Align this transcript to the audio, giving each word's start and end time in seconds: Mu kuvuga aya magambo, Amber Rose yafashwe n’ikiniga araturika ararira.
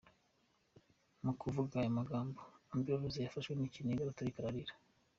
Mu 1.23 1.31
kuvuga 1.41 1.73
aya 1.81 1.97
magambo, 1.99 2.39
Amber 2.73 2.97
Rose 2.99 3.19
yafashwe 3.25 3.53
n’ikiniga 3.55 4.01
araturika 4.03 4.37
ararira. 4.41 4.73